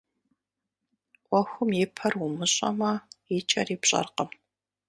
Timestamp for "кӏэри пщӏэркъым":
3.49-4.29